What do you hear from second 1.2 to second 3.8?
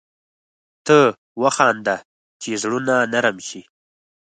وخانده چي زړونه نرم شي